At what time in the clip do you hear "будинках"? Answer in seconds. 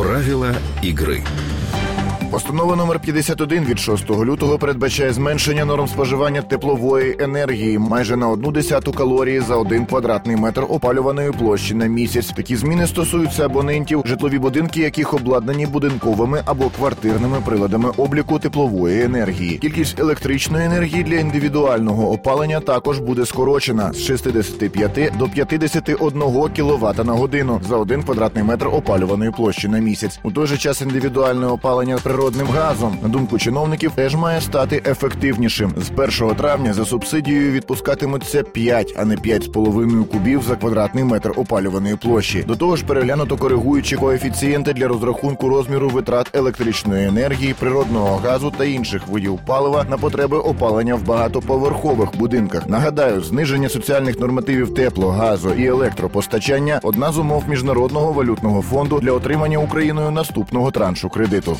52.18-52.68